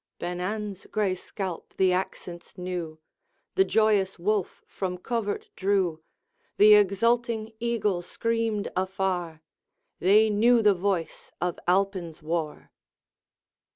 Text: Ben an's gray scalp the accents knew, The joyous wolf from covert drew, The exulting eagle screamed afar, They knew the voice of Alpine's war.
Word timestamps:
Ben 0.17 0.39
an's 0.41 0.87
gray 0.87 1.13
scalp 1.13 1.75
the 1.77 1.93
accents 1.93 2.57
knew, 2.57 2.97
The 3.53 3.63
joyous 3.63 4.17
wolf 4.17 4.63
from 4.65 4.97
covert 4.97 5.49
drew, 5.55 6.01
The 6.57 6.73
exulting 6.73 7.51
eagle 7.59 8.01
screamed 8.01 8.67
afar, 8.75 9.43
They 9.99 10.31
knew 10.31 10.63
the 10.63 10.73
voice 10.73 11.31
of 11.39 11.59
Alpine's 11.67 12.23
war. 12.23 12.71